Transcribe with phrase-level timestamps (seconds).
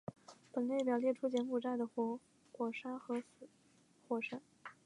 [0.51, 2.19] 本列表列出柬埔寨的活
[2.53, 3.47] 火山与死
[4.07, 4.41] 火山。